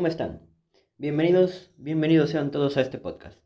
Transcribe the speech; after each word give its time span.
¿Cómo 0.00 0.08
están? 0.08 0.40
Bienvenidos, 0.96 1.72
bienvenidos 1.76 2.30
sean 2.30 2.50
todos 2.50 2.78
a 2.78 2.80
este 2.80 2.96
podcast. 2.96 3.38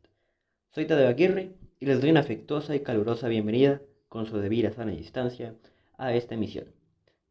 Soy 0.71 0.87
Tadeo 0.87 1.09
Aguirre 1.09 1.57
y 1.81 1.85
les 1.85 1.99
doy 1.99 2.11
una 2.11 2.21
afectuosa 2.21 2.73
y 2.73 2.79
calurosa 2.79 3.27
bienvenida, 3.27 3.81
con 4.07 4.25
su 4.25 4.37
debida 4.37 4.71
sana 4.71 4.93
distancia, 4.93 5.57
a 5.97 6.13
esta 6.13 6.35
emisión, 6.35 6.67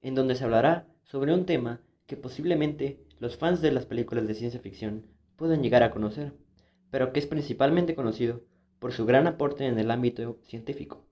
en 0.02 0.14
donde 0.14 0.34
se 0.34 0.45
hablará 0.45 0.87
sobre 1.04 1.32
un 1.32 1.46
tema 1.46 1.80
que 2.06 2.18
posiblemente 2.18 3.00
los 3.19 3.38
fans 3.38 3.63
de 3.63 3.72
las 3.72 3.87
películas 3.87 4.26
de 4.29 4.35
ciencia 4.35 4.60
ficción 4.60 5.06
puedan 5.37 5.63
llegar 5.63 5.83
a 5.83 5.91
conocer, 5.91 6.35
pero 6.91 7.15
que 7.15 7.21
es 7.21 7.27
principalmente 7.27 7.95
conocido 7.95 8.43
por 8.79 8.93
su 8.93 9.06
gran 9.06 9.27
aporte 9.27 9.65
en 9.65 9.79
el 9.79 9.91
ámbito 9.91 10.38
científico. 10.43 11.06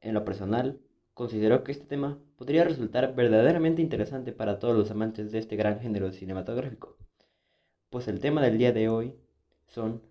En 0.00 0.12
lo 0.12 0.24
personal, 0.24 0.80
considero 1.12 1.62
que 1.62 1.70
este 1.70 1.86
tema 1.86 2.18
podría 2.34 2.64
resultar 2.64 3.14
verdaderamente 3.14 3.80
interesante 3.80 4.32
para 4.32 4.58
todos 4.58 4.76
los 4.76 4.90
amantes 4.90 5.30
de 5.30 5.38
este 5.38 5.54
gran 5.54 5.78
género 5.78 6.10
cinematográfico, 6.10 6.96
pues 7.94 8.08
el 8.08 8.18
tema 8.18 8.42
del 8.42 8.58
día 8.58 8.72
de 8.72 8.88
hoy 8.88 9.14
son 9.68 10.02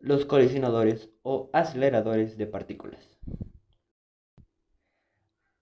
los 0.00 0.24
colisionadores 0.24 1.08
o 1.22 1.50
aceleradores 1.52 2.36
de 2.36 2.48
partículas. 2.48 3.16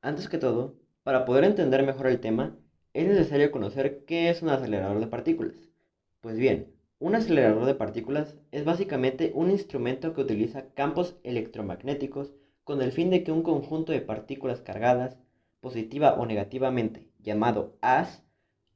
Antes 0.01 0.27
que 0.31 0.39
todo, 0.39 0.79
para 1.03 1.27
poder 1.27 1.45
entender 1.45 1.85
mejor 1.85 2.07
el 2.07 2.19
tema, 2.19 2.57
es 2.95 3.07
necesario 3.07 3.51
conocer 3.51 4.07
qué 4.07 4.31
es 4.31 4.41
un 4.41 4.49
acelerador 4.49 5.01
de 5.01 5.07
partículas. 5.07 5.69
Pues 6.23 6.39
bien, 6.39 6.73
un 6.99 7.15
acelerador 7.15 7.67
de 7.67 7.75
partículas 7.75 8.39
es 8.53 8.65
básicamente 8.65 9.33
un 9.35 9.51
instrumento 9.51 10.15
que 10.15 10.23
utiliza 10.23 10.73
campos 10.73 11.19
electromagnéticos 11.25 12.33
con 12.65 12.81
el 12.81 12.91
fin 12.91 13.11
de 13.11 13.23
que 13.23 13.33
un 13.33 13.43
conjunto 13.43 13.93
de 13.93 14.01
partículas 14.01 14.63
cargadas, 14.63 15.19
positiva 15.61 16.15
o 16.15 16.25
negativamente, 16.25 17.11
llamado 17.19 17.77
as, 17.83 18.25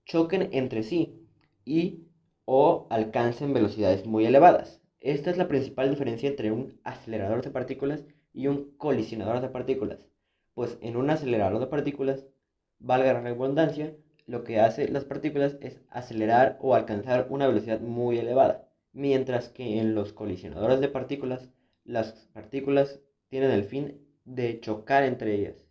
choquen 0.05 0.51
entre 0.53 0.83
sí 0.83 1.27
y 1.65 2.10
o 2.53 2.89
alcancen 2.91 3.55
velocidades 3.55 4.07
muy 4.07 4.27
elevadas. 4.27 4.83
Esta 4.99 5.31
es 5.31 5.37
la 5.37 5.47
principal 5.47 5.89
diferencia 5.89 6.29
entre 6.29 6.51
un 6.51 6.81
acelerador 6.83 7.43
de 7.43 7.51
partículas 7.51 8.03
y 8.33 8.49
un 8.49 8.73
colisionador 8.77 9.41
de 9.41 9.51
partículas, 9.51 10.01
pues 10.55 10.77
en 10.81 10.97
un 10.97 11.11
acelerador 11.11 11.61
de 11.61 11.69
partículas, 11.69 12.27
valga 12.81 13.13
la 13.13 13.21
redundancia, 13.21 13.95
lo 14.27 14.43
que 14.43 14.59
hace 14.59 14.89
las 14.89 15.05
partículas 15.05 15.59
es 15.61 15.81
acelerar 15.91 16.59
o 16.61 16.75
alcanzar 16.75 17.29
una 17.31 17.47
velocidad 17.47 17.79
muy 17.79 18.19
elevada, 18.19 18.69
mientras 18.93 19.49
que 19.49 19.79
en 19.79 19.95
los 19.95 20.13
colisionadores 20.13 20.81
de 20.81 20.89
partículas, 20.89 21.51
las 21.85 22.15
partículas 22.33 22.99
tienen 23.29 23.53
el 23.53 23.63
fin 23.63 24.05
de 24.25 24.59
chocar 24.59 25.05
entre 25.05 25.37
ellas. 25.37 25.65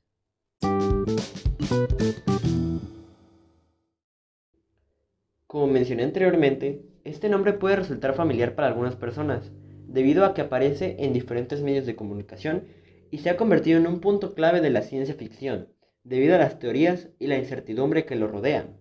Como 5.50 5.66
mencioné 5.66 6.03
anteriormente, 6.03 6.83
este 7.03 7.28
nombre 7.28 7.53
puede 7.53 7.78
resultar 7.78 8.14
familiar 8.14 8.53
para 8.53 8.67
algunas 8.67 8.95
personas, 8.95 9.52
debido 9.88 10.23
a 10.23 10.36
que 10.36 10.41
aparece 10.41 10.97
en 11.00 11.11
diferentes 11.11 11.64
medios 11.64 11.88
de 11.88 11.95
comunicación 11.95 12.67
y 13.09 13.17
se 13.17 13.31
ha 13.31 13.36
convertido 13.36 13.80
en 13.80 13.88
un 13.88 14.00
punto 14.00 14.36
clave 14.36 14.61
de 14.61 14.69
la 14.69 14.83
ciencia 14.83 15.16
ficción, 15.16 15.69
debido 16.03 16.36
a 16.36 16.38
las 16.38 16.59
teorías 16.59 17.09
y 17.17 17.25
la 17.25 17.39
incertidumbre 17.39 18.06
que 18.06 18.16
lo 18.16 18.28
rodean. 18.28 18.78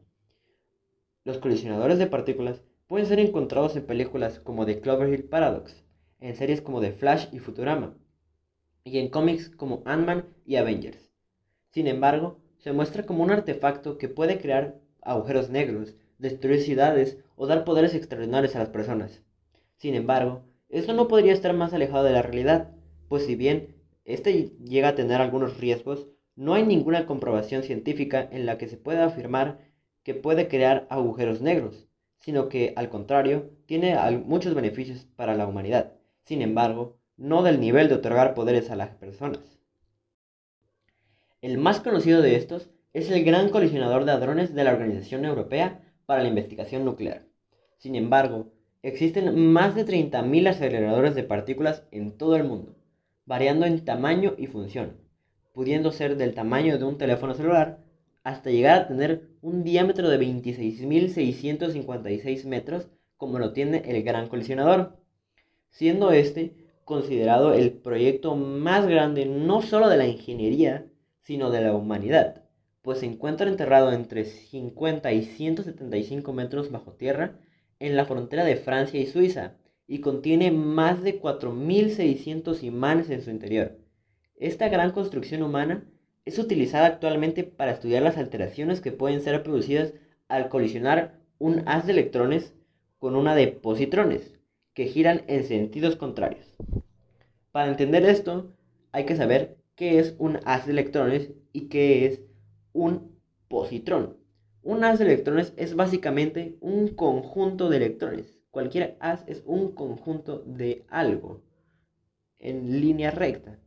Los 1.24 1.38
colisionadores 1.38 1.98
de 1.98 2.06
partículas 2.06 2.60
pueden 2.86 3.06
ser 3.06 3.18
encontrados 3.20 3.74
en 3.74 3.86
películas 3.86 4.38
como 4.38 4.66
The 4.66 4.80
Cloverhill 4.80 5.24
Paradox, 5.24 5.82
en 6.20 6.36
series 6.36 6.60
como 6.60 6.82
The 6.82 6.92
Flash 6.92 7.28
y 7.32 7.38
Futurama, 7.38 7.96
y 8.84 8.98
en 8.98 9.08
cómics 9.08 9.48
como 9.48 9.80
Ant-Man 9.86 10.26
y 10.44 10.56
Avengers. 10.56 11.10
Sin 11.70 11.86
embargo, 11.86 12.42
se 12.58 12.72
muestra 12.74 13.04
como 13.04 13.22
un 13.22 13.30
artefacto 13.30 13.96
que 13.96 14.10
puede 14.10 14.38
crear 14.38 14.78
agujeros 15.00 15.48
negros, 15.48 15.96
destruir 16.18 16.62
ciudades 16.62 17.18
o 17.36 17.46
dar 17.46 17.64
poderes 17.64 17.94
extraordinarios 17.94 18.54
a 18.56 18.60
las 18.60 18.68
personas. 18.68 19.22
Sin 19.76 19.94
embargo, 19.94 20.42
esto 20.68 20.92
no 20.92 21.08
podría 21.08 21.32
estar 21.32 21.54
más 21.54 21.72
alejado 21.72 22.04
de 22.04 22.12
la 22.12 22.22
realidad, 22.22 22.70
pues 23.08 23.24
si 23.24 23.36
bien 23.36 23.76
este 24.04 24.50
llega 24.64 24.88
a 24.88 24.94
tener 24.94 25.20
algunos 25.20 25.58
riesgos, 25.58 26.08
no 26.36 26.54
hay 26.54 26.64
ninguna 26.64 27.06
comprobación 27.06 27.62
científica 27.62 28.28
en 28.30 28.46
la 28.46 28.58
que 28.58 28.68
se 28.68 28.76
pueda 28.76 29.04
afirmar 29.04 29.58
que 30.02 30.14
puede 30.14 30.48
crear 30.48 30.86
agujeros 30.90 31.40
negros, 31.40 31.88
sino 32.18 32.48
que 32.48 32.72
al 32.76 32.88
contrario 32.88 33.50
tiene 33.66 33.96
muchos 34.24 34.54
beneficios 34.54 35.06
para 35.16 35.34
la 35.34 35.46
humanidad. 35.46 35.92
Sin 36.24 36.42
embargo, 36.42 36.96
no 37.16 37.42
del 37.42 37.60
nivel 37.60 37.88
de 37.88 37.96
otorgar 37.96 38.34
poderes 38.34 38.70
a 38.70 38.76
las 38.76 38.90
personas. 38.90 39.58
El 41.40 41.58
más 41.58 41.80
conocido 41.80 42.22
de 42.22 42.36
estos 42.36 42.70
es 42.92 43.10
el 43.10 43.24
Gran 43.24 43.50
Colisionador 43.50 44.04
de 44.04 44.12
Hadrones 44.12 44.54
de 44.54 44.64
la 44.64 44.72
Organización 44.72 45.24
Europea 45.24 45.80
para 46.08 46.22
la 46.22 46.28
Investigación 46.30 46.86
Nuclear. 46.86 47.26
Sin 47.76 47.94
embargo, 47.94 48.50
existen 48.82 49.52
más 49.52 49.74
de 49.74 49.84
30.000 49.84 50.48
aceleradores 50.48 51.14
de 51.14 51.22
partículas 51.22 51.84
en 51.90 52.16
todo 52.16 52.34
el 52.34 52.44
mundo, 52.44 52.74
variando 53.26 53.66
en 53.66 53.84
tamaño 53.84 54.34
y 54.38 54.46
función, 54.46 54.96
pudiendo 55.52 55.92
ser 55.92 56.16
del 56.16 56.32
tamaño 56.32 56.78
de 56.78 56.86
un 56.86 56.96
teléfono 56.96 57.34
celular 57.34 57.84
hasta 58.24 58.48
llegar 58.48 58.78
a 58.78 58.88
tener 58.88 59.28
un 59.42 59.64
diámetro 59.64 60.08
de 60.08 60.18
26.656 60.18 62.46
metros 62.46 62.88
como 63.18 63.38
lo 63.38 63.52
tiene 63.52 63.82
el 63.84 64.02
Gran 64.02 64.30
Colisionador, 64.30 64.96
siendo 65.68 66.12
este 66.12 66.54
considerado 66.86 67.52
el 67.52 67.72
proyecto 67.72 68.34
más 68.34 68.86
grande 68.86 69.26
no 69.26 69.60
solo 69.60 69.90
de 69.90 69.98
la 69.98 70.06
ingeniería, 70.06 70.86
sino 71.20 71.50
de 71.50 71.60
la 71.60 71.74
humanidad, 71.74 72.47
pues 72.88 73.00
se 73.00 73.04
encuentra 73.04 73.50
enterrado 73.50 73.92
entre 73.92 74.24
50 74.24 75.12
y 75.12 75.22
175 75.22 76.32
metros 76.32 76.70
bajo 76.70 76.92
tierra 76.92 77.38
en 77.80 77.96
la 77.96 78.06
frontera 78.06 78.46
de 78.46 78.56
Francia 78.56 78.98
y 78.98 79.04
Suiza 79.04 79.58
y 79.86 80.00
contiene 80.00 80.52
más 80.52 81.02
de 81.02 81.20
4.600 81.20 82.62
imanes 82.62 83.10
en 83.10 83.20
su 83.20 83.28
interior. 83.28 83.76
Esta 84.36 84.70
gran 84.70 84.92
construcción 84.92 85.42
humana 85.42 85.84
es 86.24 86.38
utilizada 86.38 86.86
actualmente 86.86 87.44
para 87.44 87.72
estudiar 87.72 88.02
las 88.02 88.16
alteraciones 88.16 88.80
que 88.80 88.90
pueden 88.90 89.20
ser 89.20 89.42
producidas 89.42 89.92
al 90.26 90.48
colisionar 90.48 91.20
un 91.36 91.64
haz 91.68 91.84
de 91.84 91.92
electrones 91.92 92.54
con 92.98 93.16
una 93.16 93.34
de 93.34 93.48
positrones, 93.48 94.40
que 94.72 94.86
giran 94.86 95.24
en 95.26 95.44
sentidos 95.44 95.96
contrarios. 95.96 96.56
Para 97.52 97.68
entender 97.68 98.06
esto, 98.06 98.50
hay 98.92 99.04
que 99.04 99.14
saber 99.14 99.58
qué 99.74 99.98
es 99.98 100.14
un 100.18 100.40
haz 100.46 100.64
de 100.64 100.72
electrones 100.72 101.32
y 101.52 101.68
qué 101.68 102.06
es 102.06 102.27
un 102.78 103.18
positrón. 103.48 104.16
Un 104.62 104.84
haz 104.84 104.98
de 104.98 105.06
electrones 105.06 105.52
es 105.56 105.74
básicamente 105.74 106.56
un 106.60 106.88
conjunto 106.88 107.68
de 107.68 107.78
electrones. 107.78 108.38
Cualquier 108.50 108.96
haz 109.00 109.24
es 109.26 109.42
un 109.46 109.72
conjunto 109.72 110.42
de 110.46 110.84
algo 110.88 111.42
en 112.38 112.80
línea 112.80 113.10
recta. 113.10 113.58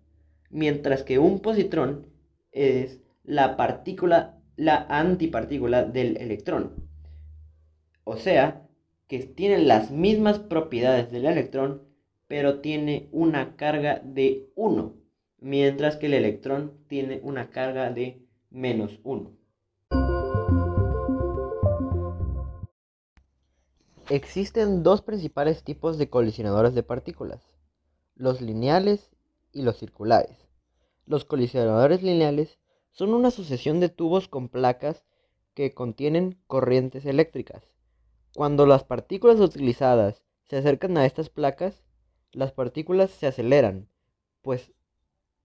Mientras 0.49 1.03
que 1.03 1.19
un 1.19 1.39
positrón 1.41 2.07
es 2.51 3.01
la 3.23 3.57
partícula, 3.57 4.41
la 4.55 4.85
antipartícula 4.89 5.83
del 5.83 6.17
electrón. 6.17 6.87
O 8.03 8.17
sea, 8.17 8.67
que 9.07 9.19
tienen 9.19 9.67
las 9.67 9.91
mismas 9.91 10.39
propiedades 10.39 11.11
del 11.11 11.25
electrón, 11.25 11.83
pero 12.27 12.59
tiene 12.59 13.09
una 13.11 13.57
carga 13.57 14.01
de 14.05 14.49
1, 14.55 14.95
mientras 15.39 15.97
que 15.97 16.05
el 16.05 16.13
electrón 16.13 16.73
tiene 16.87 17.19
una 17.23 17.49
carga 17.49 17.91
de 17.91 18.25
menos 18.51 18.99
1. 19.03 19.31
Existen 24.09 24.83
dos 24.83 25.01
principales 25.01 25.63
tipos 25.63 25.97
de 25.97 26.09
colisionadores 26.09 26.75
de 26.75 26.83
partículas, 26.83 27.41
los 28.15 28.41
lineales 28.41 29.09
y 29.53 29.61
los 29.61 29.77
circulares. 29.77 30.49
Los 31.05 31.23
colisionadores 31.23 32.03
lineales 32.03 32.59
son 32.91 33.13
una 33.13 33.31
sucesión 33.31 33.79
de 33.79 33.87
tubos 33.87 34.27
con 34.27 34.49
placas 34.49 35.05
que 35.53 35.73
contienen 35.73 36.37
corrientes 36.47 37.05
eléctricas. 37.05 37.63
Cuando 38.35 38.65
las 38.65 38.83
partículas 38.83 39.39
utilizadas 39.39 40.23
se 40.49 40.57
acercan 40.57 40.97
a 40.97 41.05
estas 41.05 41.29
placas, 41.29 41.83
las 42.33 42.51
partículas 42.51 43.11
se 43.11 43.27
aceleran, 43.27 43.87
pues, 44.41 44.73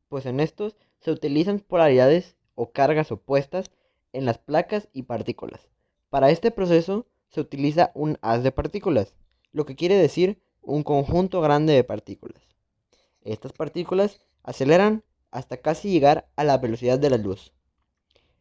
pues 0.09 0.27
en 0.27 0.41
estos 0.41 0.77
se 0.99 1.13
utilizan 1.13 1.61
polaridades 1.61 2.36
o 2.57 2.73
cargas 2.73 3.13
opuestas 3.13 3.71
en 4.13 4.25
las 4.25 4.39
placas 4.39 4.89
y 4.93 5.05
partículas. 5.05 5.69
Para 6.11 6.31
este 6.31 6.51
proceso 6.51 7.07
se 7.29 7.41
utiliza 7.41 7.93
un 7.95 8.19
haz 8.23 8.43
de 8.43 8.51
partículas, 8.51 9.15
lo 9.53 9.65
que 9.65 9.77
quiere 9.77 9.95
decir 9.95 10.41
un 10.63 10.83
conjunto 10.83 11.41
grande 11.41 11.73
de 11.73 11.85
partículas. 11.85 12.43
Estas 13.23 13.53
partículas 13.53 14.21
aceleran 14.43 15.05
hasta 15.31 15.59
casi 15.59 15.91
llegar 15.91 16.29
a 16.37 16.45
la 16.45 16.59
velocidad 16.59 16.99
de 16.99 17.11
la 17.11 17.19
luz. 17.19 17.53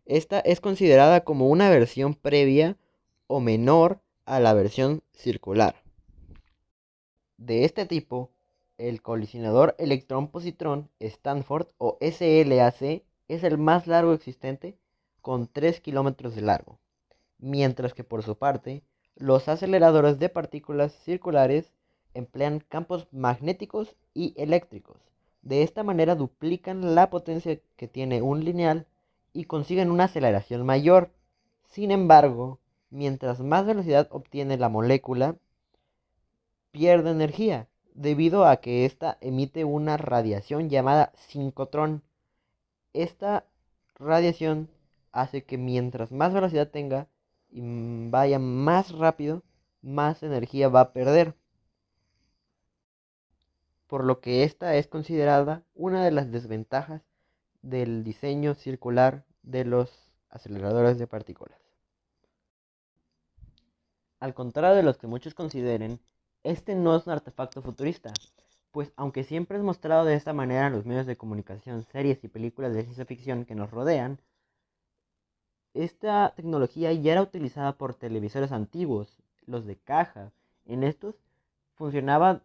Esta 0.05 0.39
es 0.39 0.61
considerada 0.61 1.23
como 1.23 1.49
una 1.49 1.69
versión 1.69 2.13
previa 2.13 2.77
o 3.27 3.39
menor 3.39 4.01
a 4.25 4.39
la 4.39 4.53
versión 4.53 5.03
circular. 5.13 5.75
De 7.37 7.65
este 7.65 7.85
tipo, 7.85 8.31
el 8.77 9.01
colisionador 9.01 9.75
electrón-positrón 9.77 10.89
Stanford 10.99 11.67
o 11.77 11.97
SLAC 12.01 13.03
es 13.27 13.43
el 13.43 13.57
más 13.57 13.87
largo 13.87 14.13
existente 14.13 14.77
con 15.21 15.47
3 15.47 15.81
kilómetros 15.81 16.35
de 16.35 16.41
largo, 16.41 16.79
mientras 17.39 17.93
que 17.93 18.03
por 18.03 18.23
su 18.23 18.37
parte, 18.37 18.83
los 19.15 19.47
aceleradores 19.47 20.19
de 20.19 20.29
partículas 20.29 20.93
circulares 21.03 21.71
emplean 22.13 22.59
campos 22.59 23.07
magnéticos 23.11 23.95
y 24.13 24.33
eléctricos. 24.37 24.97
De 25.41 25.61
esta 25.61 25.83
manera 25.83 26.15
duplican 26.15 26.95
la 26.95 27.09
potencia 27.09 27.59
que 27.75 27.87
tiene 27.87 28.21
un 28.21 28.43
lineal 28.43 28.87
y 29.31 29.45
consiguen 29.45 29.91
una 29.91 30.05
aceleración 30.05 30.65
mayor. 30.65 31.11
Sin 31.65 31.91
embargo, 31.91 32.59
mientras 32.89 33.41
más 33.41 33.65
velocidad 33.65 34.07
obtiene 34.11 34.57
la 34.57 34.69
molécula, 34.69 35.35
pierde 36.71 37.11
energía, 37.11 37.67
debido 37.93 38.45
a 38.45 38.57
que 38.57 38.85
ésta 38.85 39.17
emite 39.21 39.65
una 39.65 39.97
radiación 39.97 40.69
llamada 40.69 41.11
sincrotrón. 41.15 42.01
Esta 42.95 43.45
radiación 43.95 44.69
hace 45.11 45.43
que 45.43 45.57
mientras 45.57 46.13
más 46.13 46.33
velocidad 46.33 46.71
tenga 46.71 47.09
y 47.49 47.59
vaya 48.09 48.39
más 48.39 48.93
rápido, 48.93 49.43
más 49.81 50.23
energía 50.23 50.69
va 50.69 50.79
a 50.79 50.93
perder. 50.93 51.35
Por 53.87 54.05
lo 54.05 54.21
que 54.21 54.45
esta 54.45 54.77
es 54.77 54.87
considerada 54.87 55.61
una 55.73 56.05
de 56.05 56.11
las 56.11 56.31
desventajas 56.31 57.01
del 57.61 58.05
diseño 58.05 58.55
circular 58.55 59.25
de 59.43 59.65
los 59.65 59.91
aceleradores 60.29 60.97
de 60.97 61.05
partículas. 61.05 61.59
Al 64.21 64.33
contrario 64.33 64.77
de 64.77 64.83
los 64.83 64.97
que 64.97 65.07
muchos 65.07 65.33
consideren, 65.33 65.99
este 66.43 66.75
no 66.75 66.95
es 66.95 67.05
un 67.07 67.11
artefacto 67.11 67.61
futurista, 67.61 68.13
pues 68.75 68.91
aunque 68.97 69.23
siempre 69.23 69.57
es 69.57 69.63
mostrado 69.63 70.03
de 70.03 70.15
esta 70.15 70.33
manera 70.33 70.67
en 70.67 70.73
los 70.73 70.85
medios 70.85 71.05
de 71.05 71.15
comunicación, 71.15 71.85
series 71.85 72.21
y 72.25 72.27
películas 72.27 72.73
de 72.73 72.83
ciencia 72.83 73.05
ficción 73.05 73.45
que 73.45 73.55
nos 73.55 73.71
rodean, 73.71 74.19
esta 75.73 76.33
tecnología 76.35 76.91
ya 76.91 77.13
era 77.13 77.21
utilizada 77.21 77.77
por 77.77 77.95
televisores 77.95 78.51
antiguos, 78.51 79.23
los 79.45 79.65
de 79.65 79.77
caja. 79.77 80.33
En 80.65 80.83
estos 80.83 81.15
funcionaba 81.75 82.41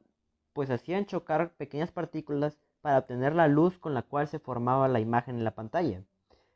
pues 0.53 0.71
hacían 0.71 1.05
chocar 1.05 1.51
pequeñas 1.55 1.91
partículas 1.91 2.61
para 2.81 2.99
obtener 2.99 3.35
la 3.35 3.49
luz 3.49 3.77
con 3.79 3.93
la 3.93 4.03
cual 4.03 4.29
se 4.29 4.39
formaba 4.39 4.87
la 4.87 5.01
imagen 5.01 5.35
en 5.35 5.43
la 5.43 5.57
pantalla. 5.57 6.05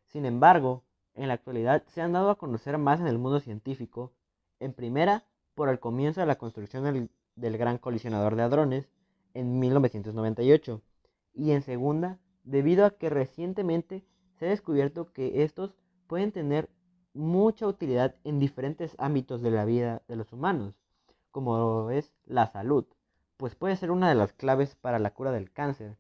Sin 0.06 0.24
embargo, 0.24 0.84
en 1.14 1.26
la 1.26 1.34
actualidad 1.34 1.82
se 1.88 2.00
han 2.00 2.12
dado 2.12 2.30
a 2.30 2.38
conocer 2.38 2.78
más 2.78 3.00
en 3.00 3.08
el 3.08 3.18
mundo 3.18 3.40
científico, 3.40 4.12
en 4.60 4.72
primera 4.72 5.24
por 5.56 5.68
el 5.68 5.80
comienzo 5.80 6.20
de 6.20 6.28
la 6.28 6.38
construcción 6.38 6.84
del, 6.84 7.10
del 7.34 7.58
Gran 7.58 7.78
Colisionador 7.78 8.36
de 8.36 8.44
Hadrones 8.44 8.88
en 9.34 9.58
1998, 9.58 10.82
y 11.34 11.50
en 11.50 11.62
segunda 11.62 12.18
debido 12.44 12.84
a 12.84 12.90
que 12.90 13.10
recientemente 13.10 14.04
se 14.38 14.46
ha 14.46 14.50
descubierto 14.50 15.12
que 15.12 15.42
estos 15.42 15.74
pueden 16.06 16.32
tener 16.32 16.70
mucha 17.12 17.66
utilidad 17.66 18.16
en 18.24 18.38
diferentes 18.38 18.94
ámbitos 18.98 19.42
de 19.42 19.50
la 19.50 19.64
vida 19.64 20.02
de 20.08 20.16
los 20.16 20.32
humanos, 20.32 20.74
como 21.30 21.90
es 21.90 22.12
la 22.26 22.46
salud, 22.46 22.86
pues 23.36 23.54
puede 23.54 23.76
ser 23.76 23.90
una 23.90 24.08
de 24.08 24.14
las 24.14 24.32
claves 24.32 24.76
para 24.76 24.98
la 24.98 25.12
cura 25.12 25.32
del 25.32 25.50
cáncer. 25.52 25.96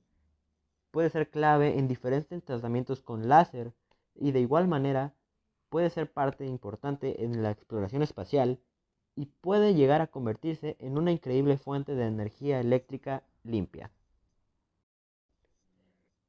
Puede 0.90 1.10
ser 1.10 1.30
clave 1.30 1.78
en 1.78 1.88
diferentes 1.88 2.44
tratamientos 2.44 3.02
con 3.02 3.28
láser 3.28 3.72
y 4.14 4.32
de 4.32 4.40
igual 4.40 4.68
manera 4.68 5.14
puede 5.68 5.90
ser 5.90 6.12
parte 6.12 6.46
importante 6.46 7.24
en 7.24 7.42
la 7.42 7.50
exploración 7.50 8.02
espacial 8.02 8.60
y 9.16 9.26
puede 9.26 9.74
llegar 9.74 10.00
a 10.00 10.08
convertirse 10.08 10.76
en 10.80 10.98
una 10.98 11.12
increíble 11.12 11.56
fuente 11.56 11.94
de 11.94 12.06
energía 12.06 12.60
eléctrica 12.60 13.22
limpia. 13.42 13.90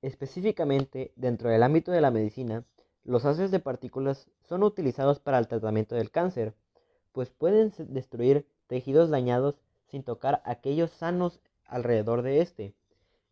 Específicamente, 0.02 1.12
dentro 1.16 1.50
del 1.50 1.64
ámbito 1.64 1.92
de 1.92 2.02
la 2.02 2.12
medicina, 2.12 2.64
los 3.04 3.26
haces 3.26 3.52
de 3.52 3.60
partículas 3.60 4.30
son 4.44 4.64
utilizados 4.64 5.20
para 5.20 5.40
el 5.40 5.48
tratamiento 5.48 5.96
del 5.96 6.12
cáncer, 6.12 6.54
pues 7.12 7.30
pueden 7.30 7.74
destruir 7.78 8.48
tejidos 8.68 9.10
dañados 9.10 9.62
sin 9.88 10.04
tocar 10.04 10.42
aquellos 10.46 10.92
sanos 10.92 11.40
alrededor 11.66 12.22
de 12.22 12.42
este. 12.42 12.76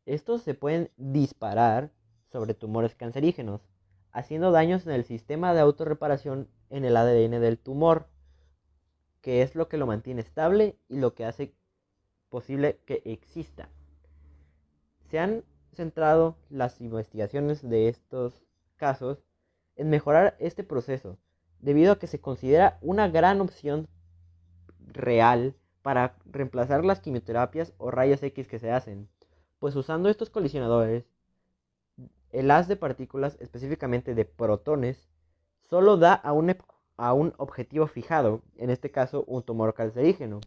Estos 0.06 0.42
se 0.42 0.54
pueden 0.54 0.90
disparar 0.98 1.92
sobre 2.32 2.54
tumores 2.54 2.96
cancerígenos, 2.96 3.62
haciendo 4.12 4.52
daños 4.52 4.86
en 4.86 4.94
el 4.94 5.06
sistema 5.06 5.54
de 5.54 5.62
autorreparación 5.62 6.48
en 6.70 6.86
el 6.86 6.98
ADN 6.98 7.40
del 7.40 7.58
tumor, 7.58 8.08
que 9.24 9.42
es 9.42 9.56
lo 9.56 9.70
que 9.70 9.78
lo 9.78 9.88
mantiene 9.88 10.22
estable 10.22 10.78
y 10.90 10.98
lo 10.98 11.16
que 11.16 11.26
hace 11.26 11.56
posible 12.30 12.82
que 12.86 13.02
exista. 13.06 13.70
Se 15.10 15.18
han 15.18 15.46
centrado 15.72 16.36
las 16.50 16.82
investigaciones 16.82 17.68
de 17.68 17.88
estos 17.88 18.44
casos 18.76 19.24
en 19.78 19.90
mejorar 19.90 20.36
este 20.40 20.66
proceso, 20.66 21.18
debido 21.60 21.94
a 21.94 22.00
que 22.00 22.08
se 22.08 22.20
considera 22.20 22.78
una 22.82 23.08
gran 23.08 23.40
opción 23.40 23.88
real 24.80 25.56
para 25.82 26.18
reemplazar 26.26 26.84
las 26.84 27.00
quimioterapias 27.00 27.74
o 27.78 27.92
rayos 27.92 28.22
X 28.22 28.48
que 28.50 28.60
se 28.60 28.72
hacen, 28.72 29.08
pues 29.58 29.74
usando 29.78 30.10
estos 30.10 30.30
colisionadores, 30.30 31.06
el 32.32 32.52
haz 32.52 32.68
de 32.68 32.76
partículas, 32.76 33.38
específicamente 33.40 34.16
de 34.16 34.26
protones, 34.26 35.08
solo 35.70 35.96
da 35.96 36.14
a 36.14 36.34
un, 36.34 36.54
a 36.98 37.14
un 37.14 37.34
objetivo 37.38 37.88
fijado, 37.88 38.42
en 38.58 38.70
este 38.70 38.92
caso 38.92 39.24
un 39.28 39.44
tumor 39.44 39.74
cancerígeno. 39.74 40.42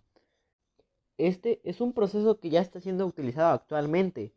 Este 1.19 1.61
es 1.65 1.81
un 1.81 1.93
proceso 1.93 2.39
que 2.41 2.51
ya 2.51 2.61
está 2.61 2.81
siendo 2.81 3.07
utilizado 3.07 3.53
actualmente, 3.53 4.33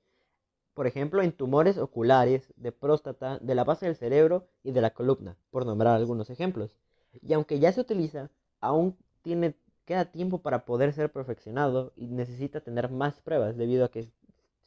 por 0.73 0.87
ejemplo, 0.87 1.21
en 1.21 1.33
tumores 1.33 1.77
oculares, 1.77 2.53
de 2.55 2.71
próstata, 2.71 3.37
de 3.39 3.53
la 3.53 3.65
base 3.65 3.85
del 3.85 3.95
cerebro 3.95 4.47
y 4.63 4.71
de 4.71 4.81
la 4.81 4.91
columna, 4.91 5.37
por 5.51 5.65
nombrar 5.65 5.95
algunos 5.95 6.29
ejemplos. 6.29 6.77
Y 7.21 7.33
aunque 7.33 7.59
ya 7.59 7.71
se 7.73 7.81
utiliza, 7.81 8.29
aún 8.61 8.95
tiene, 9.21 9.55
queda 9.85 10.05
tiempo 10.05 10.41
para 10.41 10.65
poder 10.65 10.93
ser 10.93 11.11
perfeccionado 11.11 11.91
y 11.97 12.07
necesita 12.07 12.61
tener 12.61 12.89
más 12.89 13.19
pruebas 13.19 13.57
debido 13.57 13.83
a 13.83 13.91
que 13.91 14.09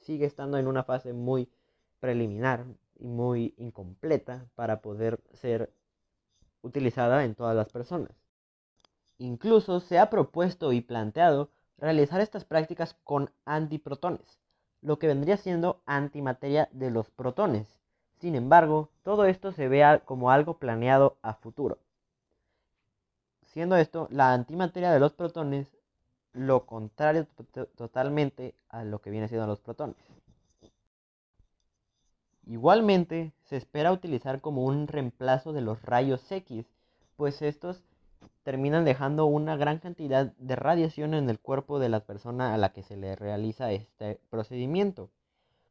sigue 0.00 0.26
estando 0.26 0.58
en 0.58 0.66
una 0.66 0.84
fase 0.84 1.12
muy 1.14 1.48
preliminar 1.98 2.66
y 2.98 3.06
muy 3.06 3.54
incompleta 3.56 4.46
para 4.54 4.82
poder 4.82 5.20
ser 5.32 5.72
utilizada 6.62 7.24
en 7.24 7.34
todas 7.34 7.54
las 7.54 7.68
personas. 7.70 8.10
Incluso 9.18 9.80
se 9.80 9.98
ha 9.98 10.10
propuesto 10.10 10.72
y 10.72 10.80
planteado 10.80 11.50
realizar 11.78 12.20
estas 12.20 12.44
prácticas 12.44 12.96
con 13.04 13.30
antiprotones, 13.44 14.40
lo 14.80 14.98
que 14.98 15.06
vendría 15.06 15.36
siendo 15.36 15.82
antimateria 15.86 16.68
de 16.72 16.90
los 16.90 17.10
protones. 17.10 17.66
Sin 18.20 18.34
embargo, 18.34 18.88
todo 19.02 19.24
esto 19.24 19.52
se 19.52 19.68
ve 19.68 20.00
como 20.04 20.30
algo 20.30 20.58
planeado 20.58 21.16
a 21.22 21.34
futuro. 21.34 21.78
Siendo 23.46 23.76
esto, 23.76 24.08
la 24.10 24.32
antimateria 24.32 24.92
de 24.92 25.00
los 25.00 25.12
protones 25.12 25.68
lo 26.32 26.64
contrario 26.64 27.26
totalmente 27.76 28.54
a 28.68 28.84
lo 28.84 29.00
que 29.00 29.10
viene 29.10 29.28
siendo 29.28 29.46
los 29.46 29.60
protones. 29.60 29.96
Igualmente, 32.46 33.32
se 33.52 33.58
espera 33.58 33.92
utilizar 33.92 34.40
como 34.40 34.64
un 34.64 34.88
reemplazo 34.88 35.52
de 35.52 35.60
los 35.60 35.82
rayos 35.82 36.32
X, 36.32 36.64
pues 37.16 37.42
estos 37.42 37.84
terminan 38.44 38.86
dejando 38.86 39.26
una 39.26 39.58
gran 39.58 39.78
cantidad 39.78 40.32
de 40.38 40.56
radiación 40.56 41.12
en 41.12 41.28
el 41.28 41.38
cuerpo 41.38 41.78
de 41.78 41.90
la 41.90 42.00
persona 42.00 42.54
a 42.54 42.56
la 42.56 42.72
que 42.72 42.82
se 42.82 42.96
le 42.96 43.14
realiza 43.14 43.70
este 43.70 44.18
procedimiento. 44.30 45.10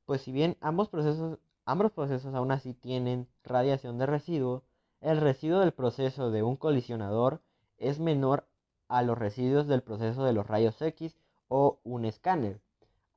Pues 0.05 0.21
si 0.21 0.31
bien 0.31 0.57
ambos 0.61 0.89
procesos, 0.89 1.39
ambos 1.65 1.91
procesos 1.91 2.35
aún 2.35 2.51
así 2.51 2.75
tienen 2.75 3.27
radiación 3.43 3.97
de 3.97 4.05
residuo, 4.05 4.61
el 4.99 5.19
residuo 5.19 5.59
del 5.61 5.71
proceso 5.71 6.29
de 6.29 6.43
un 6.43 6.57
colisionador 6.57 7.41
es 7.79 7.99
menor 7.99 8.45
a 8.89 9.01
los 9.01 9.17
residuos 9.17 9.65
del 9.65 9.81
proceso 9.81 10.23
de 10.23 10.33
los 10.33 10.45
rayos 10.45 10.79
X 10.79 11.17
o 11.47 11.79
un 11.83 12.05
escáner. 12.05 12.61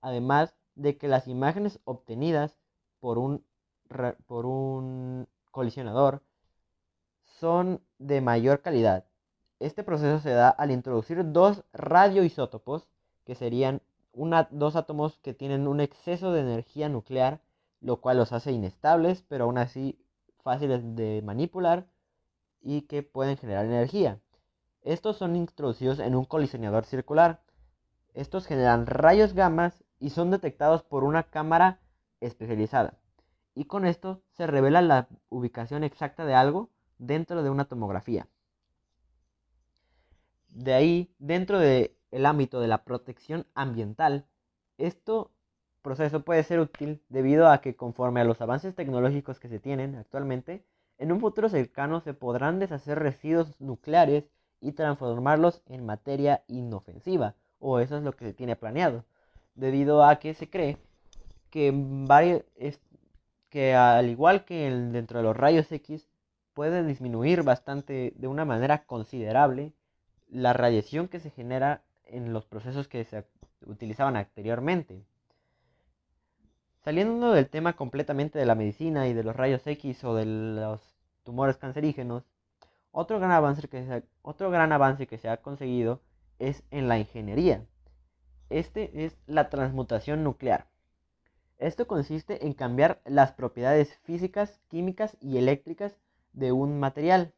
Además 0.00 0.54
de 0.74 0.96
que 0.96 1.06
las 1.06 1.28
imágenes 1.28 1.80
obtenidas 1.84 2.56
por 3.00 3.18
un, 3.18 3.44
por 4.26 4.46
un 4.46 5.28
colisionador 5.50 6.22
son 7.24 7.80
de 7.98 8.20
mayor 8.20 8.60
calidad 8.60 9.04
este 9.64 9.82
proceso 9.82 10.20
se 10.20 10.30
da 10.30 10.50
al 10.50 10.70
introducir 10.70 11.32
dos 11.32 11.64
radioisótopos, 11.72 12.86
que 13.24 13.34
serían 13.34 13.80
dos 14.50 14.76
átomos 14.76 15.18
que 15.20 15.32
tienen 15.32 15.66
un 15.66 15.80
exceso 15.80 16.32
de 16.32 16.40
energía 16.40 16.88
nuclear, 16.88 17.40
lo 17.80 18.00
cual 18.00 18.18
los 18.18 18.32
hace 18.32 18.52
inestables, 18.52 19.22
pero 19.28 19.44
aún 19.44 19.58
así 19.58 19.98
fáciles 20.42 20.94
de 20.96 21.22
manipular 21.24 21.86
y 22.60 22.82
que 22.82 23.02
pueden 23.02 23.36
generar 23.38 23.64
energía. 23.64 24.20
Estos 24.82 25.16
son 25.16 25.34
introducidos 25.34 25.98
en 25.98 26.14
un 26.14 26.26
colisionador 26.26 26.84
circular. 26.84 27.40
Estos 28.12 28.46
generan 28.46 28.86
rayos 28.86 29.32
gamas 29.32 29.82
y 29.98 30.10
son 30.10 30.30
detectados 30.30 30.82
por 30.82 31.04
una 31.04 31.22
cámara 31.22 31.80
especializada. 32.20 32.98
Y 33.54 33.66
con 33.66 33.86
esto 33.86 34.22
se 34.32 34.46
revela 34.46 34.82
la 34.82 35.08
ubicación 35.28 35.84
exacta 35.84 36.24
de 36.24 36.34
algo 36.34 36.70
dentro 36.98 37.42
de 37.42 37.50
una 37.50 37.66
tomografía. 37.66 38.26
De 40.48 40.74
ahí, 40.74 41.12
dentro 41.18 41.58
del 41.58 41.90
ámbito 42.24 42.60
de 42.60 42.68
la 42.68 42.84
protección 42.84 43.46
ambiental, 43.54 44.26
este 44.78 45.12
proceso 45.82 46.24
puede 46.24 46.42
ser 46.42 46.60
útil 46.60 47.02
debido 47.08 47.48
a 47.48 47.60
que 47.60 47.76
conforme 47.76 48.20
a 48.20 48.24
los 48.24 48.40
avances 48.40 48.74
tecnológicos 48.74 49.38
que 49.38 49.48
se 49.48 49.58
tienen 49.58 49.96
actualmente, 49.96 50.64
en 50.98 51.12
un 51.12 51.20
futuro 51.20 51.48
cercano 51.48 52.00
se 52.00 52.14
podrán 52.14 52.58
deshacer 52.58 52.98
residuos 52.98 53.60
nucleares 53.60 54.24
y 54.60 54.72
transformarlos 54.72 55.62
en 55.66 55.84
materia 55.84 56.42
inofensiva, 56.46 57.34
o 57.58 57.80
eso 57.80 57.96
es 57.98 58.02
lo 58.02 58.12
que 58.12 58.24
se 58.24 58.32
tiene 58.32 58.56
planeado, 58.56 59.04
debido 59.54 60.04
a 60.04 60.16
que 60.16 60.34
se 60.34 60.48
cree 60.48 60.78
que, 61.50 61.72
varios, 61.74 62.42
que 63.54 63.72
al 63.72 64.10
igual 64.10 64.44
que 64.44 64.68
dentro 64.68 65.18
de 65.18 65.22
los 65.22 65.36
rayos 65.36 65.70
X, 65.70 66.08
puede 66.54 66.82
disminuir 66.84 67.44
bastante, 67.44 68.12
de 68.16 68.26
una 68.26 68.44
manera 68.44 68.84
considerable, 68.84 69.72
la 70.28 70.52
radiación 70.52 71.06
que 71.06 71.20
se 71.20 71.30
genera 71.30 71.84
en 72.04 72.32
los 72.32 72.46
procesos 72.46 72.88
que 72.88 73.04
se 73.04 73.24
utilizaban 73.64 74.16
anteriormente. 74.16 75.04
Saliendo 76.82 77.30
del 77.30 77.48
tema 77.48 77.74
completamente 77.74 78.40
de 78.40 78.44
la 78.44 78.56
medicina 78.56 79.06
y 79.06 79.14
de 79.14 79.22
los 79.22 79.36
rayos 79.36 79.64
X 79.64 80.02
o 80.02 80.16
de 80.16 80.26
los 80.26 80.80
tumores 81.22 81.56
cancerígenos, 81.56 82.24
otro 82.90 83.20
gran 83.20 83.30
avance 83.30 83.68
que 83.68 83.86
se 83.86 84.02
otro 84.22 84.50
gran 84.50 84.72
avance 84.72 85.06
que 85.06 85.18
se 85.18 85.28
ha 85.28 85.36
conseguido 85.36 86.00
es 86.40 86.64
en 86.72 86.88
la 86.88 86.98
ingeniería. 86.98 87.64
Este 88.50 89.04
es 89.04 89.16
la 89.28 89.48
transmutación 89.48 90.24
nuclear. 90.24 90.66
Esto 91.58 91.86
consiste 91.86 92.46
en 92.46 92.52
cambiar 92.52 93.00
las 93.04 93.32
propiedades 93.32 93.96
físicas, 93.98 94.60
químicas 94.68 95.16
y 95.20 95.38
eléctricas 95.38 95.96
de 96.32 96.52
un 96.52 96.80
material. 96.80 97.32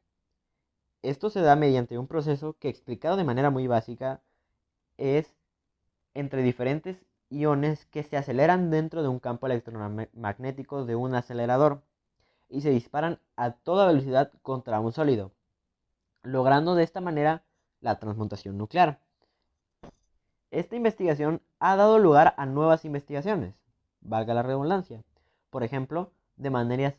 Esto 1.03 1.31
se 1.31 1.41
da 1.41 1.55
mediante 1.55 1.99
un 1.99 2.07
proceso 2.07 2.57
que 2.59 2.69
explicado 2.69 3.17
de 3.17 3.25
manera 3.25 3.51
muy 3.51 3.67
básica 3.67 4.23
es 4.97 5.35
entre 6.15 6.43
diferentes 6.43 7.05
iones 7.29 7.85
que 7.87 8.03
se 8.03 8.17
aceleran 8.17 8.71
dentro 8.71 9.03
de 9.03 9.09
un 9.09 9.19
campo 9.19 9.47
electromagnético 9.47 10.85
de 10.85 10.97
un 10.97 11.15
acelerador 11.15 11.83
y 12.49 12.63
se 12.63 12.71
disparan 12.71 13.21
a 13.37 13.53
toda 13.53 13.87
velocidad 13.87 14.33
contra 14.43 14.81
un 14.81 14.93
sólido, 14.93 15.33
logrando 16.23 16.75
de 16.75 16.85
esta 16.85 17.01
manera 17.01 17.45
la 17.81 17.99
transmutación 17.99 18.57
nuclear. 18.57 19.01
Esta 20.51 20.77
investigación 20.77 21.43
ha 21.59 21.77
dado 21.77 21.99
lugar 21.99 22.35
a 22.39 22.47
nuevas 22.47 22.85
investigaciones, 22.85 23.55
valga 24.07 24.35
la 24.35 24.43
redundancia, 24.43 25.03
por 25.51 25.63
ejemplo, 25.63 26.13
de, 26.37 26.95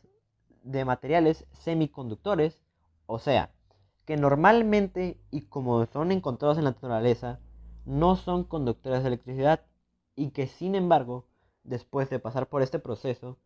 de 0.62 0.84
materiales 0.84 1.46
semiconductores, 1.52 2.62
o 3.06 3.18
sea, 3.18 3.50
que 4.04 4.16
normalmente 4.16 5.20
y 5.30 5.42
como 5.42 5.84
son 5.86 6.12
encontrados 6.12 6.58
en 6.58 6.64
la 6.64 6.70
naturaleza, 6.70 7.40
no 7.84 8.16
son 8.16 8.44
conductores 8.44 9.02
de 9.02 9.08
electricidad 9.08 9.60
y 10.14 10.30
que 10.30 10.46
sin 10.46 10.74
embargo, 10.74 11.24
después 11.64 12.10
de 12.10 12.18
pasar 12.18 12.48
por 12.48 12.62
este 12.62 12.78
proceso, 12.78 13.38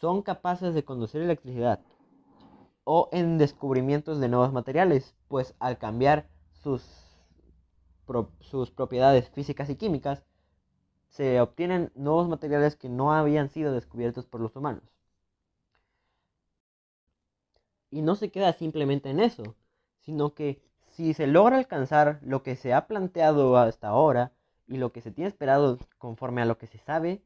son 0.00 0.22
capaces 0.22 0.74
de 0.74 0.84
conducir 0.84 1.22
electricidad 1.22 1.80
o 2.84 3.08
en 3.12 3.36
descubrimientos 3.38 4.20
de 4.20 4.28
nuevos 4.28 4.52
materiales, 4.52 5.14
pues 5.28 5.54
al 5.58 5.76
cambiar 5.76 6.28
sus, 6.52 6.82
sus 8.40 8.70
propiedades 8.70 9.28
físicas 9.30 9.68
y 9.70 9.76
químicas, 9.76 10.24
se 11.16 11.40
obtienen 11.40 11.90
nuevos 11.94 12.28
materiales 12.28 12.76
que 12.76 12.90
no 12.90 13.14
habían 13.14 13.48
sido 13.48 13.72
descubiertos 13.72 14.26
por 14.26 14.42
los 14.42 14.54
humanos. 14.54 14.82
Y 17.90 18.02
no 18.02 18.16
se 18.16 18.30
queda 18.30 18.52
simplemente 18.52 19.08
en 19.08 19.20
eso, 19.20 19.56
sino 20.00 20.34
que 20.34 20.60
si 20.90 21.14
se 21.14 21.26
logra 21.26 21.56
alcanzar 21.56 22.20
lo 22.22 22.42
que 22.42 22.54
se 22.54 22.74
ha 22.74 22.86
planteado 22.86 23.56
hasta 23.56 23.88
ahora 23.88 24.32
y 24.66 24.76
lo 24.76 24.92
que 24.92 25.00
se 25.00 25.10
tiene 25.10 25.28
esperado 25.28 25.78
conforme 25.96 26.42
a 26.42 26.44
lo 26.44 26.58
que 26.58 26.66
se 26.66 26.78
sabe, 26.78 27.22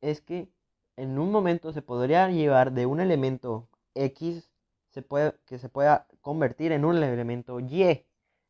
es 0.00 0.20
que 0.20 0.48
en 0.96 1.18
un 1.18 1.32
momento 1.32 1.72
se 1.72 1.82
podría 1.82 2.28
llevar 2.28 2.72
de 2.72 2.86
un 2.86 3.00
elemento 3.00 3.68
X 3.94 4.48
que 4.92 5.58
se 5.58 5.68
pueda 5.68 6.06
convertir 6.20 6.70
en 6.70 6.84
un 6.84 6.96
elemento 7.02 7.58
Y. 7.58 8.04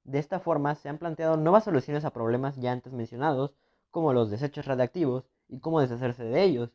De 0.04 0.18
esta 0.18 0.38
forma 0.38 0.75
se 0.75 0.90
han 0.90 0.99
planteado 0.99 1.38
nuevas 1.38 1.64
soluciones 1.64 2.04
a 2.04 2.12
problemas 2.12 2.56
ya 2.56 2.72
antes 2.72 2.92
mencionados, 2.92 3.54
como 3.92 4.12
los 4.12 4.30
desechos 4.30 4.64
radiactivos 4.66 5.25
y 5.49 5.61
cómo 5.61 5.80
deshacerse 5.80 6.25
de 6.25 6.42
ellos, 6.42 6.70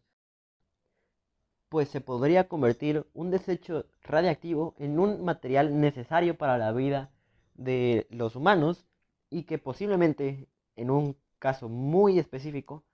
pues 1.68 1.90
se 1.90 2.00
podría 2.00 2.48
convertir 2.48 3.06
un 3.14 3.32
desecho 3.32 3.86
radiactivo 4.02 4.76
en 4.78 5.00
un 5.00 5.26
material 5.26 5.82
necesario 5.82 6.38
para 6.38 6.58
la 6.58 6.72
vida 6.72 7.12
de 7.56 8.08
los 8.10 8.38
humanos 8.38 8.86
y 9.30 9.44
que 9.44 9.58
posiblemente, 9.58 10.48
en 10.78 10.90
un 10.92 11.18
caso 11.40 11.68
muy 11.68 12.20
específico, 12.20 12.86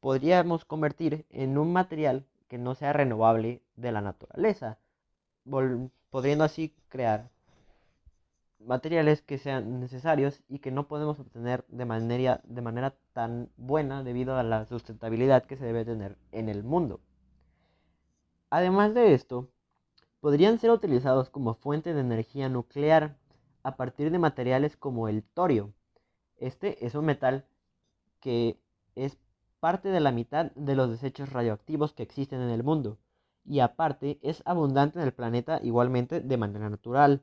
podríamos 0.00 0.64
convertir 0.64 1.26
en 1.28 1.58
un 1.58 1.72
material 1.72 2.24
que 2.48 2.58
no 2.58 2.74
sea 2.74 2.92
renovable 2.92 3.62
de 3.76 3.92
la 3.92 4.00
naturaleza, 4.00 4.78
podriendo 6.10 6.44
así 6.44 6.74
crear 6.88 7.31
materiales 8.66 9.22
que 9.22 9.38
sean 9.38 9.80
necesarios 9.80 10.42
y 10.48 10.58
que 10.60 10.70
no 10.70 10.88
podemos 10.88 11.18
obtener 11.18 11.64
de 11.68 11.84
manera, 11.84 12.40
de 12.44 12.62
manera 12.62 12.94
tan 13.12 13.50
buena 13.56 14.02
debido 14.02 14.36
a 14.36 14.42
la 14.42 14.66
sustentabilidad 14.66 15.44
que 15.44 15.56
se 15.56 15.64
debe 15.64 15.84
tener 15.84 16.16
en 16.32 16.48
el 16.48 16.62
mundo. 16.62 17.00
Además 18.50 18.94
de 18.94 19.14
esto, 19.14 19.48
podrían 20.20 20.58
ser 20.58 20.70
utilizados 20.70 21.30
como 21.30 21.54
fuente 21.54 21.94
de 21.94 22.00
energía 22.00 22.48
nuclear 22.48 23.16
a 23.62 23.76
partir 23.76 24.10
de 24.10 24.18
materiales 24.18 24.76
como 24.76 25.08
el 25.08 25.22
torio. 25.22 25.72
Este 26.36 26.84
es 26.86 26.94
un 26.94 27.06
metal 27.06 27.44
que 28.20 28.58
es 28.94 29.18
parte 29.60 29.88
de 29.88 30.00
la 30.00 30.12
mitad 30.12 30.50
de 30.52 30.76
los 30.76 30.90
desechos 30.90 31.32
radioactivos 31.32 31.92
que 31.92 32.02
existen 32.02 32.40
en 32.40 32.50
el 32.50 32.62
mundo 32.62 32.98
y 33.44 33.60
aparte 33.60 34.18
es 34.22 34.42
abundante 34.44 34.98
en 34.98 35.04
el 35.04 35.12
planeta 35.12 35.60
igualmente 35.62 36.20
de 36.20 36.36
manera 36.36 36.68
natural. 36.68 37.22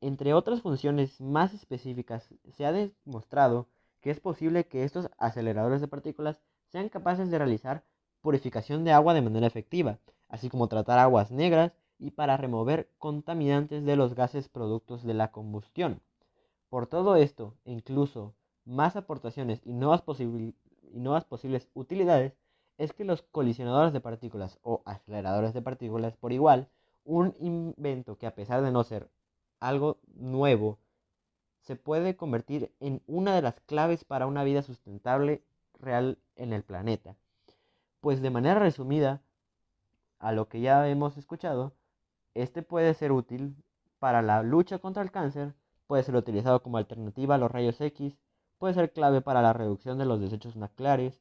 Entre 0.00 0.34
otras 0.34 0.60
funciones 0.60 1.20
más 1.20 1.54
específicas, 1.54 2.28
se 2.50 2.66
ha 2.66 2.72
demostrado 2.72 3.66
que 4.00 4.10
es 4.10 4.20
posible 4.20 4.66
que 4.66 4.84
estos 4.84 5.10
aceleradores 5.18 5.80
de 5.80 5.88
partículas 5.88 6.40
sean 6.66 6.88
capaces 6.88 7.30
de 7.30 7.38
realizar 7.38 7.82
purificación 8.20 8.84
de 8.84 8.92
agua 8.92 9.14
de 9.14 9.22
manera 9.22 9.46
efectiva, 9.46 9.98
así 10.28 10.50
como 10.50 10.68
tratar 10.68 10.98
aguas 10.98 11.30
negras 11.30 11.72
y 11.98 12.10
para 12.10 12.36
remover 12.36 12.90
contaminantes 12.98 13.84
de 13.84 13.96
los 13.96 14.14
gases 14.14 14.48
productos 14.48 15.02
de 15.02 15.14
la 15.14 15.30
combustión. 15.30 16.02
Por 16.68 16.86
todo 16.86 17.16
esto, 17.16 17.54
e 17.64 17.72
incluso 17.72 18.34
más 18.66 18.96
aportaciones 18.96 19.62
y 19.64 19.72
nuevas, 19.72 20.02
y 20.20 21.00
nuevas 21.00 21.24
posibles 21.24 21.68
utilidades, 21.72 22.36
es 22.76 22.92
que 22.92 23.04
los 23.04 23.22
colisionadores 23.22 23.94
de 23.94 24.00
partículas 24.00 24.58
o 24.62 24.82
aceleradores 24.84 25.54
de 25.54 25.62
partículas 25.62 26.16
por 26.16 26.32
igual, 26.32 26.68
un 27.04 27.34
invento 27.38 28.18
que 28.18 28.26
a 28.26 28.34
pesar 28.34 28.62
de 28.62 28.72
no 28.72 28.84
ser 28.84 29.08
algo 29.60 29.98
nuevo, 30.14 30.78
se 31.60 31.76
puede 31.76 32.16
convertir 32.16 32.72
en 32.80 33.02
una 33.06 33.34
de 33.34 33.42
las 33.42 33.60
claves 33.62 34.04
para 34.04 34.26
una 34.26 34.44
vida 34.44 34.62
sustentable 34.62 35.42
real 35.80 36.18
en 36.36 36.52
el 36.52 36.62
planeta. 36.62 37.16
Pues 38.00 38.22
de 38.22 38.30
manera 38.30 38.60
resumida, 38.60 39.20
a 40.18 40.32
lo 40.32 40.48
que 40.48 40.60
ya 40.60 40.88
hemos 40.88 41.16
escuchado, 41.16 41.72
este 42.34 42.62
puede 42.62 42.94
ser 42.94 43.12
útil 43.12 43.56
para 43.98 44.22
la 44.22 44.42
lucha 44.42 44.78
contra 44.78 45.02
el 45.02 45.10
cáncer, 45.10 45.54
puede 45.86 46.02
ser 46.02 46.16
utilizado 46.16 46.62
como 46.62 46.78
alternativa 46.78 47.34
a 47.34 47.38
los 47.38 47.50
rayos 47.50 47.80
X, 47.80 48.16
puede 48.58 48.74
ser 48.74 48.92
clave 48.92 49.20
para 49.20 49.42
la 49.42 49.52
reducción 49.52 49.98
de 49.98 50.06
los 50.06 50.20
desechos 50.20 50.56
nucleares, 50.56 51.20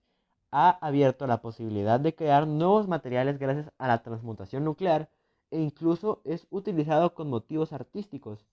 ha 0.52 0.78
abierto 0.86 1.28
la 1.28 1.42
posibilidad 1.42 2.00
de 2.00 2.16
crear 2.16 2.48
nuevos 2.48 2.88
materiales 2.88 3.40
gracias 3.40 3.72
a 3.78 3.88
la 3.88 4.04
transmutación 4.04 4.64
nuclear 4.64 5.10
e 5.52 5.60
incluso 5.60 6.22
es 6.26 6.48
utilizado 6.50 7.14
con 7.14 7.30
motivos 7.30 7.74
artísticos, 7.74 8.46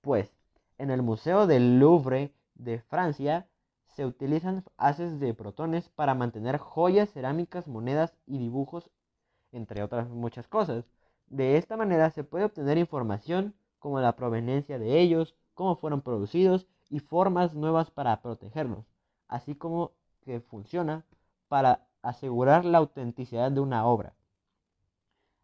pues 0.00 0.32
en 0.78 0.90
el 0.90 1.02
Museo 1.02 1.46
del 1.46 1.78
Louvre 1.78 2.32
de 2.54 2.80
Francia 2.80 3.48
se 3.86 4.06
utilizan 4.06 4.64
haces 4.76 5.20
de 5.20 5.34
protones 5.34 5.88
para 5.88 6.14
mantener 6.14 6.58
joyas, 6.58 7.10
cerámicas, 7.10 7.66
monedas 7.68 8.16
y 8.26 8.38
dibujos, 8.38 8.90
entre 9.52 9.82
otras 9.82 10.08
muchas 10.08 10.48
cosas. 10.48 10.84
De 11.26 11.56
esta 11.56 11.76
manera 11.76 12.10
se 12.10 12.24
puede 12.24 12.44
obtener 12.44 12.78
información 12.78 13.54
como 13.78 14.00
la 14.00 14.16
proveniencia 14.16 14.78
de 14.78 15.00
ellos, 15.00 15.34
cómo 15.54 15.76
fueron 15.76 16.02
producidos 16.02 16.66
y 16.88 17.00
formas 17.00 17.54
nuevas 17.54 17.90
para 17.90 18.20
protegerlos, 18.22 18.86
así 19.28 19.54
como 19.54 19.92
que 20.22 20.40
funciona 20.40 21.04
para 21.48 21.86
asegurar 22.02 22.64
la 22.64 22.78
autenticidad 22.78 23.50
de 23.50 23.60
una 23.60 23.86
obra 23.86 24.14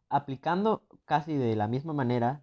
aplicando 0.09 0.83
casi 1.05 1.35
de 1.35 1.57
la 1.57 1.69
misma 1.69 1.93
manera 1.93 2.43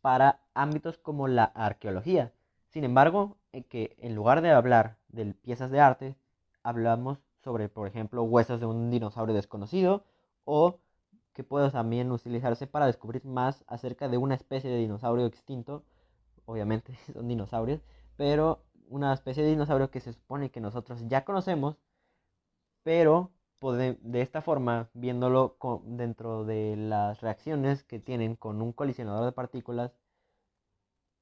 para 0.00 0.40
ámbitos 0.54 0.98
como 0.98 1.28
la 1.28 1.44
arqueología. 1.44 2.32
Sin 2.68 2.84
embargo, 2.84 3.38
en 3.52 3.64
que 3.64 3.96
en 3.98 4.14
lugar 4.14 4.42
de 4.42 4.50
hablar 4.50 4.98
de 5.08 5.34
piezas 5.34 5.70
de 5.70 5.80
arte, 5.80 6.16
hablamos 6.62 7.18
sobre, 7.42 7.68
por 7.68 7.86
ejemplo, 7.86 8.22
huesos 8.22 8.60
de 8.60 8.66
un 8.66 8.90
dinosaurio 8.90 9.34
desconocido 9.34 10.04
o 10.44 10.80
que 11.32 11.44
puede 11.44 11.70
también 11.70 12.10
utilizarse 12.12 12.66
para 12.66 12.86
descubrir 12.86 13.24
más 13.24 13.64
acerca 13.66 14.08
de 14.08 14.16
una 14.16 14.34
especie 14.34 14.70
de 14.70 14.78
dinosaurio 14.78 15.26
extinto. 15.26 15.84
Obviamente 16.44 16.94
son 17.12 17.28
dinosaurios, 17.28 17.82
pero 18.16 18.64
una 18.88 19.12
especie 19.12 19.42
de 19.42 19.50
dinosaurio 19.50 19.90
que 19.90 20.00
se 20.00 20.12
supone 20.12 20.50
que 20.50 20.60
nosotros 20.60 21.06
ya 21.08 21.24
conocemos, 21.24 21.76
pero 22.82 23.32
de 23.60 24.20
esta 24.20 24.42
forma, 24.42 24.88
viéndolo 24.94 25.56
dentro 25.84 26.44
de 26.44 26.76
las 26.76 27.20
reacciones 27.20 27.82
que 27.84 27.98
tienen 27.98 28.36
con 28.36 28.60
un 28.62 28.72
colisionador 28.72 29.24
de 29.24 29.32
partículas, 29.32 29.92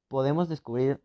podemos 0.08 0.48
descubrir 0.48 1.00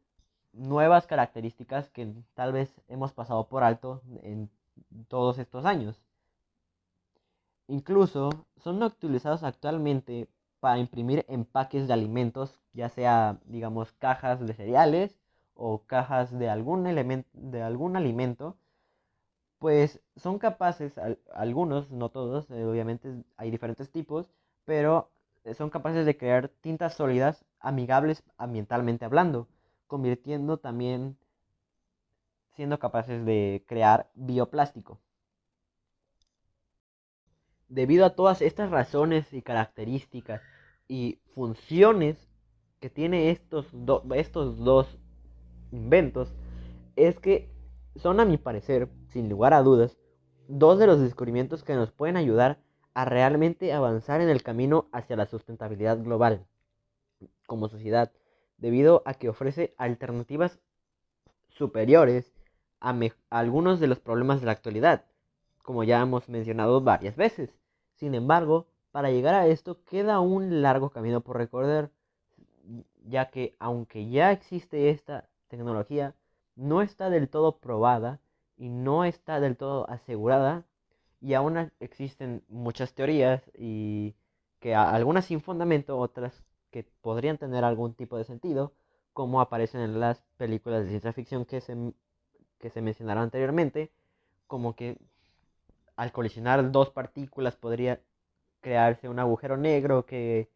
nuevas 0.54 1.08
características 1.08 1.90
que 1.90 2.14
tal 2.34 2.52
vez 2.54 2.82
hemos 2.88 3.14
pasado 3.14 3.48
por 3.48 3.64
alto 3.64 4.02
en 4.24 4.50
todos 5.08 5.38
estos 5.38 5.66
años. 5.66 6.02
Incluso 7.68 8.32
son 8.58 8.82
utilizados 8.82 9.44
actualmente 9.44 10.28
para 10.60 10.80
imprimir 10.80 11.26
empaques 11.30 11.88
de 11.88 11.94
alimentos, 11.94 12.60
ya 12.74 12.90
sea, 12.90 13.40
digamos, 13.46 13.92
cajas 13.94 14.40
de 14.46 14.54
cereales 14.54 15.16
o 15.54 15.84
cajas 15.86 16.38
de 16.38 16.50
algún, 16.50 16.84
de 16.84 17.62
algún 17.62 17.96
alimento, 17.96 18.58
pues 19.60 20.02
son 20.16 20.40
capaces, 20.40 20.94
algunos, 21.34 21.92
no 21.92 22.10
todos, 22.10 22.50
eh, 22.50 22.66
obviamente 22.66 23.14
hay 23.38 23.52
diferentes 23.52 23.92
tipos, 23.92 24.32
pero 24.66 25.12
eh, 25.44 25.54
son 25.54 25.70
capaces 25.70 26.06
de 26.06 26.18
crear 26.18 26.50
tintas 26.62 26.96
sólidas 26.96 27.46
amigables 27.60 28.24
ambientalmente 28.38 29.06
hablando, 29.06 29.48
convirtiendo 29.88 30.58
también 30.58 31.18
siendo 32.56 32.80
capaces 32.80 33.26
de 33.26 33.64
crear 33.68 34.10
bioplástico. 34.16 35.00
Debido 37.68 38.06
a 38.06 38.16
todas 38.16 38.42
estas 38.42 38.72
razones 38.72 39.32
y 39.34 39.42
características 39.42 40.42
y 40.88 41.20
funciones 41.36 42.18
que 42.80 42.90
tiene 42.90 43.30
estos, 43.30 43.68
estos 44.16 44.58
dos 44.58 44.98
inventos, 45.72 46.34
es 46.96 47.20
que 47.20 47.50
son 47.96 48.20
a 48.20 48.26
mi 48.26 48.38
parecer, 48.38 48.90
sin 49.12 49.30
lugar 49.30 49.54
a 49.54 49.62
dudas, 49.62 49.98
dos 50.48 50.80
de 50.80 50.88
los 50.88 51.00
descubrimientos 51.00 51.64
que 51.64 51.76
nos 51.76 51.92
pueden 51.92 52.18
ayudar 52.18 52.60
a 52.94 53.06
realmente 53.06 53.72
avanzar 53.74 54.22
en 54.22 54.30
el 54.30 54.44
camino 54.44 54.88
hacia 54.92 55.16
la 55.16 55.26
sustentabilidad 55.26 56.00
global 56.00 56.46
como 57.46 57.70
sociedad, 57.70 58.12
debido 58.58 59.02
a 59.06 59.14
que 59.14 59.30
ofrece 59.30 59.74
alternativas 59.78 60.60
superiores 61.50 62.34
a, 62.80 62.98
algunos 63.30 63.80
de 63.80 63.88
los 63.88 64.00
problemas 64.00 64.40
de 64.40 64.46
la 64.46 64.54
actualidad, 64.54 65.06
como 65.64 65.84
ya 65.84 66.02
hemos 66.02 66.30
mencionado 66.30 66.82
varias 66.82 67.16
veces. 67.16 67.54
Sin 67.96 68.16
embargo, 68.16 68.68
para 68.92 69.12
llegar 69.12 69.36
a 69.36 69.48
esto 69.48 69.84
queda 69.84 70.20
un 70.20 70.62
largo 70.62 70.90
camino 70.90 71.22
por 71.22 71.38
recorrer, 71.38 71.92
ya 73.06 73.30
que 73.30 73.56
aunque 73.60 74.10
ya 74.10 74.32
existe 74.32 74.90
esta 74.90 75.28
tecnología, 75.48 76.16
no 76.56 76.82
está 76.82 77.10
del 77.10 77.30
todo 77.30 77.58
probada 77.58 78.20
y 78.60 78.70
no 78.70 79.06
está 79.06 79.40
del 79.40 79.58
todo 79.58 79.90
asegurada 79.90 80.66
y 81.22 81.34
aún 81.34 81.72
existen 81.80 82.44
muchas 82.50 82.94
teorías 82.94 83.42
y 83.58 84.16
que 84.60 84.76
algunas 84.76 85.26
sin 85.26 85.42
fundamento, 85.42 85.98
otras 85.98 86.44
que 86.72 86.84
podrían 87.02 87.38
tener 87.38 87.64
algún 87.64 87.94
tipo 87.94 88.18
de 88.18 88.26
sentido, 88.26 88.74
como 89.14 89.42
aparecen 89.42 89.82
en 89.82 90.00
las 90.00 90.22
películas 90.38 90.84
de 90.84 90.90
ciencia 90.90 91.14
ficción 91.14 91.46
que 91.46 91.62
se, 91.62 91.76
que 92.60 92.70
se 92.70 92.82
mencionaron 92.82 93.24
anteriormente, 93.24 93.92
como 94.48 94.76
que 94.76 94.98
al 95.96 96.12
colisionar 96.12 96.72
dos 96.72 96.92
partículas 96.92 97.56
podría 97.56 98.02
crearse 98.62 99.10
un 99.10 99.20
agujero 99.20 99.58
negro 99.58 100.06
que, 100.06 100.50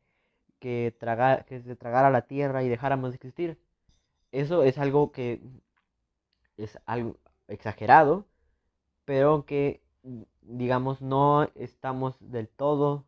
que, 0.60 0.96
traga, 1.00 1.44
que 1.44 1.62
se 1.62 1.76
tragara 1.76 2.10
la 2.10 2.24
Tierra 2.24 2.64
y 2.64 2.70
dejáramos 2.70 3.12
de 3.12 3.16
existir. 3.16 3.58
Eso 4.32 4.64
es 4.64 4.78
algo 4.78 5.12
que 5.12 5.42
es 6.58 6.80
algo 6.86 7.18
exagerado, 7.48 8.26
pero 9.06 9.46
que 9.46 9.82
digamos 10.42 11.02
no 11.02 11.50
estamos 11.56 12.16
del 12.20 12.48
todo 12.50 13.06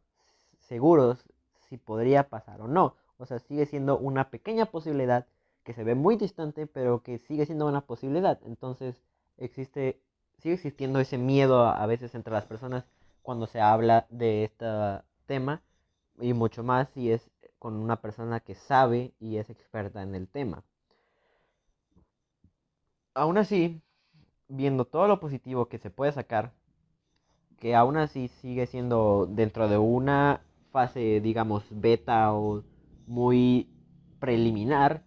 seguros 0.59 1.25
si 1.69 1.77
podría 1.77 2.29
pasar 2.29 2.61
o 2.61 2.67
no. 2.67 2.95
O 3.17 3.25
sea, 3.25 3.39
sigue 3.39 3.65
siendo 3.65 3.97
una 3.97 4.29
pequeña 4.29 4.65
posibilidad 4.65 5.27
que 5.63 5.73
se 5.73 5.83
ve 5.83 5.95
muy 5.95 6.15
distante, 6.15 6.67
pero 6.67 7.01
que 7.01 7.17
sigue 7.17 7.45
siendo 7.45 7.67
una 7.67 7.81
posibilidad. 7.81 8.39
Entonces, 8.45 9.01
existe, 9.37 9.99
sigue 10.39 10.55
existiendo 10.55 10.99
ese 10.99 11.17
miedo 11.17 11.65
a, 11.65 11.85
veces 11.87 12.13
entre 12.15 12.33
las 12.33 12.45
personas 12.45 12.85
cuando 13.21 13.47
se 13.47 13.59
habla 13.61 14.05
de 14.09 14.43
este 14.45 14.65
tema 15.25 15.63
y 16.19 16.33
mucho 16.33 16.63
más 16.63 16.89
si 16.89 17.11
es 17.11 17.29
con 17.59 17.75
una 17.75 18.01
persona 18.01 18.39
que 18.41 18.55
sabe 18.55 19.13
y 19.19 19.37
es 19.37 19.49
experta 19.49 20.03
en 20.03 20.13
el 20.15 20.27
tema. 20.27 20.63
Aún 23.15 23.37
así, 23.37 23.81
viendo 24.47 24.85
todo 24.85 25.07
lo 25.07 25.19
positivo 25.19 25.67
que 25.67 25.77
se 25.77 25.89
puede 25.89 26.11
sacar, 26.11 26.53
que 27.57 27.75
aún 27.75 27.97
así 27.97 28.27
sigue 28.27 28.67
siendo 28.67 29.27
dentro 29.29 29.67
de 29.67 29.77
una 29.77 30.41
fase, 30.71 31.21
digamos, 31.21 31.65
beta 31.71 32.33
o 32.33 32.63
muy 33.07 33.69
preliminar, 34.19 35.03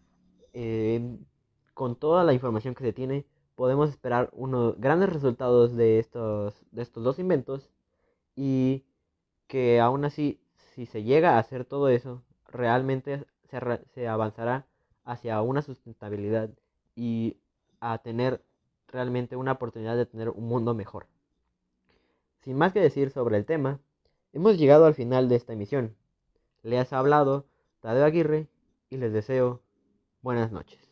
eh, 0.53 1.19
con 1.75 1.97
toda 1.97 2.25
la 2.25 2.33
información 2.33 2.75
que 2.75 2.85
se 2.85 2.93
tiene, 2.93 3.27
podemos 3.55 3.91
esperar 3.91 4.31
unos 4.33 4.81
grandes 4.81 5.11
resultados 5.13 5.77
de 5.77 5.99
estos, 5.99 6.55
de 6.73 6.83
estos 6.83 7.05
dos 7.05 7.19
inventos 7.19 7.71
y 8.35 8.85
que 9.47 9.81
aún 9.81 10.05
así, 10.05 10.41
si 10.75 10.87
se 10.87 11.03
llega 11.03 11.37
a 11.37 11.39
hacer 11.39 11.65
todo 11.65 11.89
eso, 11.89 12.23
realmente 12.47 13.25
se, 13.45 13.61
se 13.95 14.09
avanzará 14.09 14.67
hacia 15.05 15.43
una 15.43 15.63
sustentabilidad 15.63 16.51
y 16.95 17.39
a 17.81 17.99
tener 17.99 18.43
realmente 18.89 19.37
una 19.37 19.53
oportunidad 19.53 19.97
de 19.97 20.07
tener 20.07 20.31
un 20.31 20.49
mundo 20.49 20.75
mejor. 20.75 21.07
Sin 22.41 22.57
más 22.57 22.73
que 22.73 22.81
decir 22.81 23.11
sobre 23.11 23.37
el 23.37 23.45
tema, 23.45 23.81
Hemos 24.35 24.59
llegado 24.59 24.85
al 24.85 24.95
final 24.95 25.29
de 25.29 25.37
esta 25.37 25.55
emisión. 25.55 25.97
Le 26.63 26.79
has 26.79 26.93
hablado 26.93 27.47
Tadeo 27.81 28.05
Aguirre 28.05 28.47
y 28.91 28.99
les 28.99 29.13
deseo 29.13 29.63
buenas 30.21 30.53
noches. 30.53 30.88